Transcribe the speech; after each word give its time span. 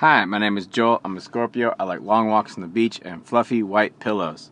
Hi, 0.00 0.26
my 0.26 0.36
name 0.36 0.58
is 0.58 0.66
Joel. 0.66 1.00
I'm 1.06 1.16
a 1.16 1.22
Scorpio. 1.22 1.74
I 1.80 1.84
like 1.84 2.02
long 2.02 2.28
walks 2.28 2.54
on 2.56 2.60
the 2.60 2.66
beach 2.66 3.00
and 3.02 3.26
fluffy 3.26 3.62
white 3.62 3.98
pillows. 3.98 4.50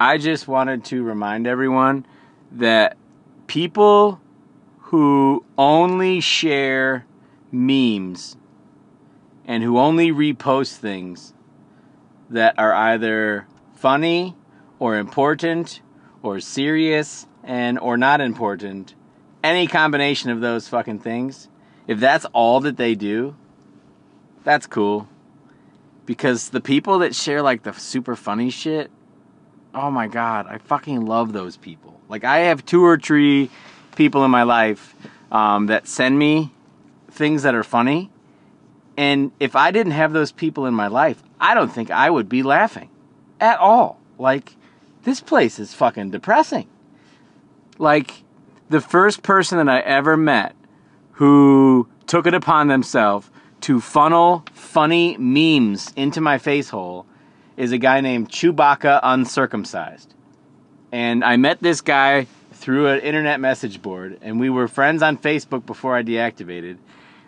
I 0.00 0.16
just 0.16 0.48
wanted 0.48 0.86
to 0.86 1.02
remind 1.02 1.46
everyone 1.46 2.06
that 2.50 2.96
people 3.46 4.18
who 4.78 5.44
only 5.58 6.20
share 6.20 7.04
memes 7.52 8.38
and 9.44 9.62
who 9.62 9.78
only 9.78 10.10
repost 10.10 10.76
things 10.76 11.34
that 12.30 12.54
are 12.58 12.72
either 12.72 13.46
funny 13.74 14.34
or 14.78 14.96
important 14.96 15.82
or 16.22 16.40
serious 16.40 17.26
and 17.44 17.78
or 17.78 17.98
not 17.98 18.22
important 18.22 18.94
any 19.44 19.66
combination 19.66 20.30
of 20.30 20.40
those 20.40 20.68
fucking 20.68 21.00
things 21.00 21.50
if 21.86 22.00
that's 22.00 22.24
all 22.32 22.60
that 22.60 22.78
they 22.78 22.94
do 22.94 23.36
that's 24.46 24.66
cool. 24.68 25.08
Because 26.06 26.50
the 26.50 26.60
people 26.60 27.00
that 27.00 27.16
share 27.16 27.42
like 27.42 27.64
the 27.64 27.72
super 27.72 28.14
funny 28.14 28.48
shit 28.48 28.92
oh 29.74 29.90
my 29.90 30.06
god 30.06 30.46
i 30.48 30.56
fucking 30.56 31.04
love 31.04 31.32
those 31.32 31.56
people. 31.56 32.00
Like 32.08 32.24
i 32.24 32.38
have 32.38 32.64
two 32.64 32.84
or 32.84 32.96
three 32.96 33.50
people 33.96 34.24
in 34.24 34.30
my 34.30 34.44
life 34.44 34.94
um, 35.32 35.66
that 35.66 35.88
send 35.88 36.18
me 36.18 36.52
things 37.10 37.42
that 37.42 37.54
are 37.54 37.64
funny. 37.64 38.10
And 38.96 39.32
if 39.40 39.56
i 39.56 39.72
didn't 39.72 39.92
have 39.92 40.12
those 40.12 40.32
people 40.32 40.64
in 40.66 40.74
my 40.74 40.86
life 40.86 41.22
i 41.40 41.52
don't 41.52 41.68
think 41.68 41.90
i 41.90 42.08
would 42.08 42.28
be 42.28 42.42
laughing 42.42 42.88
at 43.40 43.58
all. 43.58 44.00
Like 44.16 44.56
this 45.02 45.20
place 45.20 45.58
is 45.58 45.74
fucking 45.74 46.10
depressing. 46.10 46.68
Like 47.78 48.22
the 48.70 48.80
first 48.80 49.22
person 49.22 49.58
that 49.58 49.68
I 49.68 49.80
ever 49.80 50.16
met 50.16 50.54
who 51.12 51.88
took 52.06 52.26
it 52.26 52.34
upon 52.34 52.68
themselves 52.68 53.28
to 53.66 53.80
funnel 53.80 54.44
funny 54.52 55.16
memes 55.18 55.92
into 55.96 56.20
my 56.20 56.38
face 56.38 56.68
hole 56.68 57.04
is 57.56 57.72
a 57.72 57.78
guy 57.78 58.00
named 58.00 58.28
Chewbacca 58.28 59.00
Uncircumcised. 59.02 60.14
And 60.92 61.24
I 61.24 61.36
met 61.36 61.60
this 61.60 61.80
guy 61.80 62.28
through 62.52 62.86
an 62.86 63.00
internet 63.00 63.40
message 63.40 63.82
board, 63.82 64.20
and 64.22 64.38
we 64.38 64.50
were 64.50 64.68
friends 64.68 65.02
on 65.02 65.18
Facebook 65.18 65.66
before 65.66 65.96
I 65.96 66.04
deactivated. 66.04 66.76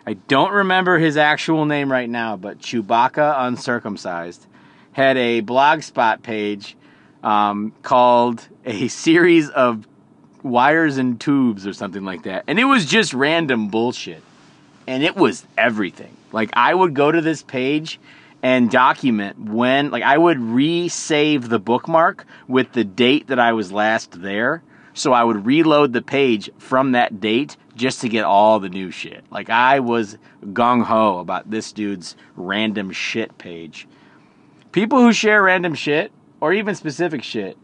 I 0.07 0.13
don't 0.13 0.53
remember 0.53 0.97
his 0.97 1.17
actual 1.17 1.65
name 1.65 1.91
right 1.91 2.09
now, 2.09 2.37
but 2.37 2.59
Chewbacca 2.59 3.35
Uncircumcised 3.39 4.47
had 4.93 5.17
a 5.17 5.41
blogspot 5.41 6.23
page 6.23 6.77
um, 7.21 7.73
called 7.81 8.47
A 8.63 8.87
Series 8.87 9.49
of 9.49 9.85
wires 10.41 10.97
and 10.99 11.19
tubes 11.19 11.67
or 11.67 11.73
something 11.73 12.05
like 12.05 12.23
that. 12.23 12.45
And 12.47 12.57
it 12.57 12.63
was 12.63 12.85
just 12.85 13.13
random 13.13 13.67
bullshit. 13.67 14.23
And 14.89 15.03
it 15.03 15.15
was 15.15 15.45
everything. 15.55 16.17
Like 16.31 16.49
I 16.53 16.73
would 16.73 16.95
go 16.95 17.11
to 17.11 17.21
this 17.21 17.43
page 17.43 17.99
and 18.41 18.71
document 18.71 19.39
when 19.39 19.91
like 19.91 20.01
I 20.01 20.17
would 20.17 20.39
resave 20.39 21.47
the 21.47 21.59
bookmark 21.59 22.25
with 22.47 22.71
the 22.71 22.83
date 22.83 23.27
that 23.27 23.37
I 23.37 23.53
was 23.53 23.71
last 23.71 24.19
there. 24.19 24.63
So 24.95 25.13
I 25.13 25.23
would 25.23 25.45
reload 25.45 25.93
the 25.93 26.01
page 26.01 26.49
from 26.57 26.93
that 26.93 27.21
date 27.21 27.55
just 27.75 28.01
to 28.01 28.09
get 28.09 28.25
all 28.25 28.59
the 28.59 28.67
new 28.67 28.89
shit. 28.89 29.23
Like 29.29 29.51
I 29.51 29.79
was 29.79 30.17
gung 30.53 30.83
ho 30.83 31.19
about 31.19 31.51
this 31.51 31.71
dude's 31.71 32.15
random 32.35 32.91
shit 32.91 33.37
page. 33.37 33.87
People 34.71 34.97
who 34.97 35.13
share 35.13 35.43
random 35.43 35.75
shit 35.75 36.11
or 36.41 36.51
even 36.51 36.73
specific 36.73 37.21
shit 37.21 37.59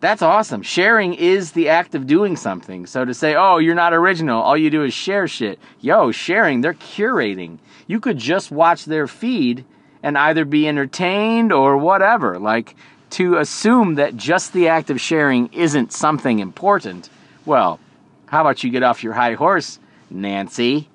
that's 0.00 0.22
awesome. 0.22 0.62
Sharing 0.62 1.14
is 1.14 1.52
the 1.52 1.68
act 1.68 1.94
of 1.94 2.06
doing 2.06 2.36
something. 2.36 2.86
So 2.86 3.04
to 3.04 3.12
say, 3.12 3.34
oh, 3.34 3.58
you're 3.58 3.74
not 3.74 3.92
original, 3.92 4.40
all 4.40 4.56
you 4.56 4.70
do 4.70 4.84
is 4.84 4.94
share 4.94 5.26
shit. 5.26 5.58
Yo, 5.80 6.12
sharing, 6.12 6.60
they're 6.60 6.74
curating. 6.74 7.58
You 7.86 8.00
could 8.00 8.18
just 8.18 8.50
watch 8.50 8.84
their 8.84 9.06
feed 9.06 9.64
and 10.02 10.16
either 10.16 10.44
be 10.44 10.68
entertained 10.68 11.52
or 11.52 11.76
whatever. 11.76 12.38
Like, 12.38 12.76
to 13.10 13.36
assume 13.38 13.94
that 13.96 14.16
just 14.16 14.52
the 14.52 14.68
act 14.68 14.90
of 14.90 15.00
sharing 15.00 15.52
isn't 15.52 15.92
something 15.92 16.38
important, 16.38 17.08
well, 17.44 17.80
how 18.26 18.42
about 18.42 18.62
you 18.62 18.70
get 18.70 18.82
off 18.82 19.02
your 19.02 19.14
high 19.14 19.34
horse, 19.34 19.78
Nancy? 20.10 20.88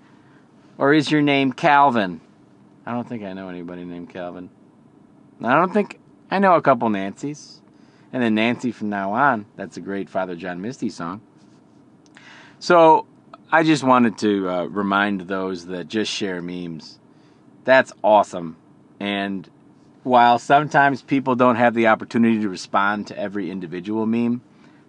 Or 0.77 0.93
is 0.93 1.11
your 1.11 1.21
name 1.21 1.51
Calvin? 1.51 2.21
I 2.85 2.93
don't 2.93 3.07
think 3.07 3.23
I 3.23 3.33
know 3.33 3.49
anybody 3.49 3.83
named 3.85 4.09
Calvin. 4.09 4.49
I 5.43 5.55
don't 5.55 5.73
think 5.73 5.99
I 6.29 6.39
know 6.39 6.55
a 6.55 6.61
couple 6.61 6.89
Nancys. 6.89 7.59
And 8.13 8.21
then 8.21 8.35
Nancy 8.35 8.71
from 8.71 8.89
now 8.89 9.11
on. 9.13 9.47
That's 9.55 9.75
a 9.75 9.81
great 9.81 10.07
Father 10.07 10.35
John 10.35 10.61
Misty 10.61 10.89
song. 10.89 11.21
So 12.59 13.07
I 13.51 13.63
just 13.63 13.83
wanted 13.83 14.17
to 14.19 14.49
uh, 14.49 14.63
remind 14.65 15.21
those 15.21 15.65
that 15.65 15.87
just 15.87 16.11
share 16.11 16.41
memes. 16.41 16.99
That's 17.65 17.91
awesome. 18.03 18.55
And 18.99 19.49
while 20.03 20.37
sometimes 20.37 21.01
people 21.01 21.35
don't 21.35 21.55
have 21.55 21.73
the 21.73 21.87
opportunity 21.87 22.39
to 22.41 22.49
respond 22.49 23.07
to 23.07 23.17
every 23.17 23.49
individual 23.49 24.05
meme, 24.05 24.41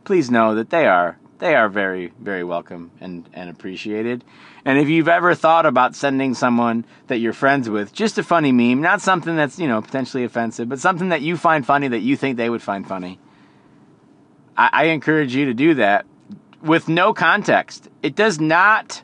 please 0.04 0.30
know 0.30 0.54
that 0.54 0.70
they 0.70 0.86
are 0.86 1.18
they 1.38 1.54
are 1.54 1.68
very 1.68 2.12
very 2.20 2.44
welcome 2.44 2.90
and 3.00 3.28
and 3.32 3.50
appreciated. 3.50 4.24
And 4.64 4.78
if 4.78 4.88
you've 4.88 5.08
ever 5.08 5.34
thought 5.34 5.66
about 5.66 5.94
sending 5.94 6.32
someone 6.32 6.86
that 7.08 7.18
you're 7.18 7.34
friends 7.34 7.68
with 7.68 7.92
just 7.92 8.16
a 8.16 8.22
funny 8.22 8.50
meme, 8.50 8.80
not 8.80 9.02
something 9.02 9.36
that's, 9.36 9.58
you 9.58 9.68
know, 9.68 9.82
potentially 9.82 10.24
offensive, 10.24 10.70
but 10.70 10.78
something 10.78 11.10
that 11.10 11.20
you 11.20 11.36
find 11.36 11.66
funny 11.66 11.88
that 11.88 11.98
you 11.98 12.16
think 12.16 12.38
they 12.38 12.48
would 12.48 12.62
find 12.62 12.88
funny, 12.88 13.18
I, 14.56 14.70
I 14.72 14.84
encourage 14.84 15.34
you 15.34 15.44
to 15.46 15.54
do 15.54 15.74
that 15.74 16.06
with 16.62 16.88
no 16.88 17.12
context. 17.12 17.90
It 18.02 18.14
does 18.14 18.40
not 18.40 19.02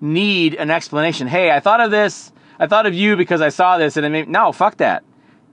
need 0.00 0.56
an 0.56 0.72
explanation. 0.72 1.28
Hey, 1.28 1.52
I 1.52 1.60
thought 1.60 1.80
of 1.80 1.92
this. 1.92 2.32
I 2.58 2.66
thought 2.66 2.86
of 2.86 2.94
you 2.94 3.16
because 3.16 3.40
I 3.40 3.50
saw 3.50 3.78
this 3.78 3.96
and 3.96 4.04
it 4.04 4.08
made 4.08 4.28
no, 4.28 4.50
fuck 4.50 4.78
that. 4.78 5.04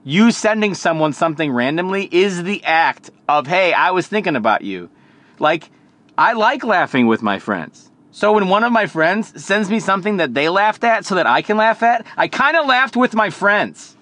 You 0.02 0.32
sending 0.32 0.74
someone 0.74 1.12
something 1.12 1.52
randomly 1.52 2.08
is 2.10 2.42
the 2.42 2.62
act 2.64 3.10
of, 3.28 3.46
hey, 3.46 3.72
I 3.72 3.92
was 3.92 4.08
thinking 4.08 4.36
about 4.36 4.62
you. 4.62 4.90
Like, 5.38 5.70
I 6.16 6.32
like 6.34 6.64
laughing 6.64 7.06
with 7.06 7.22
my 7.22 7.38
friends. 7.38 7.90
So 8.12 8.32
when 8.32 8.48
one 8.48 8.62
of 8.62 8.72
my 8.72 8.86
friends 8.86 9.42
sends 9.42 9.68
me 9.68 9.80
something 9.80 10.18
that 10.18 10.34
they 10.34 10.48
laughed 10.48 10.84
at 10.84 11.04
so 11.04 11.16
that 11.16 11.26
I 11.26 11.42
can 11.42 11.56
laugh 11.56 11.82
at, 11.82 12.06
I 12.16 12.28
kind 12.28 12.56
of 12.56 12.66
laughed 12.66 12.96
with 12.96 13.14
my 13.14 13.30
friends. 13.30 13.96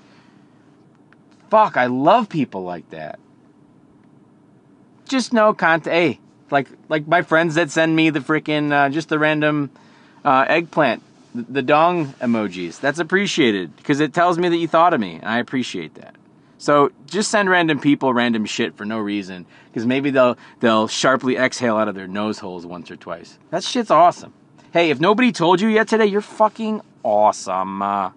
Fuck, 1.49 1.77
I 1.77 1.87
love 1.87 2.29
people 2.29 2.63
like 2.63 2.89
that. 2.91 3.19
Just 5.09 5.33
no 5.33 5.55
content. 5.55 5.95
Hey, 5.95 6.21
like 6.51 6.69
like 6.89 7.07
my 7.07 7.23
friends 7.23 7.55
that 7.55 7.71
send 7.71 7.97
me 7.97 8.11
the 8.11 8.21
freaking 8.21 8.73
uh, 8.73 8.91
just 8.91 9.09
the 9.09 9.19
random 9.19 9.71
uh, 10.25 10.45
eggplant, 10.49 11.03
the, 11.35 11.43
the 11.43 11.63
dong 11.63 12.09
emojis. 12.21 12.81
That's 12.81 12.99
appreciated 12.99 13.75
because 13.77 14.01
it 14.01 14.13
tells 14.13 14.39
me 14.39 14.49
that 14.51 14.57
you 14.57 14.69
thought 14.69 14.95
of 14.95 15.01
me, 15.01 15.15
and 15.15 15.25
I 15.25 15.39
appreciate 15.39 15.95
that. 15.95 16.15
So 16.63 16.93
just 17.07 17.29
send 17.33 17.51
random 17.51 17.81
people 17.81 18.15
random 18.15 18.45
shit 18.45 18.77
for 18.77 18.85
no 18.85 19.01
reason 19.01 19.47
because 19.67 19.85
maybe 19.85 20.11
they'll 20.11 20.39
they'll 20.61 20.87
sharply 20.87 21.37
exhale 21.37 21.77
out 21.77 21.89
of 21.89 21.97
their 21.97 22.07
nose 22.07 22.39
holes 22.39 22.65
once 22.65 22.89
or 22.89 22.95
twice. 22.95 23.37
That 23.51 23.65
shit's 23.65 23.91
awesome. 23.91 24.33
Hey, 24.73 24.91
if 24.91 25.01
nobody 25.01 25.33
told 25.33 25.61
you 25.61 25.67
yet 25.67 25.89
today, 25.89 26.07
you're 26.07 26.21
fucking 26.21 26.81
awesome. 27.03 27.83
Uh, 27.83 28.13